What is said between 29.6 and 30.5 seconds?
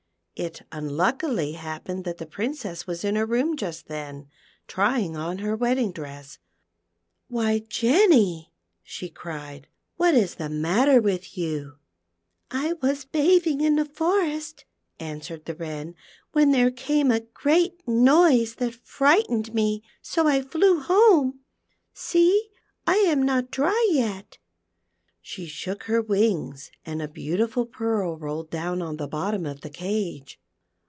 the cage.